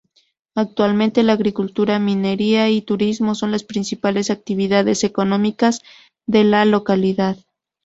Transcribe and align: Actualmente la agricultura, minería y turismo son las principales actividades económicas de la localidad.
Actualmente 0.55 1.21
la 1.21 1.33
agricultura, 1.33 1.99
minería 1.99 2.67
y 2.71 2.81
turismo 2.81 3.35
son 3.35 3.51
las 3.51 3.63
principales 3.63 4.31
actividades 4.31 5.03
económicas 5.03 5.81
de 6.25 6.43
la 6.43 6.65
localidad. 6.65 7.37